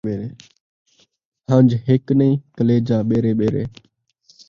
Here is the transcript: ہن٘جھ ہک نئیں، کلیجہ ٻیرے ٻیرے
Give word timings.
ہن٘جھ 1.49 1.75
ہک 1.87 2.05
نئیں، 2.19 2.35
کلیجہ 2.57 2.97
ٻیرے 3.07 3.31
ٻیرے 3.39 3.63